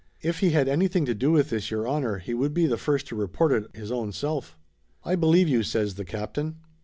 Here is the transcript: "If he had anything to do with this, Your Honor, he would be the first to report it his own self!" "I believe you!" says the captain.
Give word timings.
"If 0.23 0.39
he 0.39 0.49
had 0.49 0.67
anything 0.67 1.05
to 1.05 1.13
do 1.13 1.31
with 1.31 1.51
this, 1.51 1.69
Your 1.69 1.87
Honor, 1.87 2.17
he 2.17 2.33
would 2.33 2.55
be 2.55 2.65
the 2.65 2.75
first 2.79 3.05
to 3.09 3.15
report 3.15 3.51
it 3.51 3.69
his 3.75 3.91
own 3.91 4.11
self!" 4.11 4.57
"I 5.05 5.15
believe 5.15 5.47
you!" 5.47 5.61
says 5.61 5.93
the 5.93 6.05
captain. 6.05 6.55